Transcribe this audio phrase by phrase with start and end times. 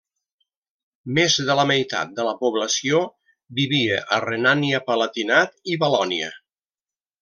[1.17, 3.03] Més de la meitat de la població
[3.63, 6.37] vivia a Renània-Palatinat i Valònia.